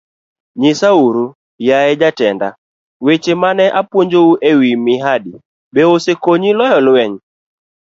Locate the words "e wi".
4.49-4.71